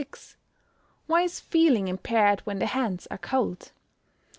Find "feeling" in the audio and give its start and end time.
1.39-1.87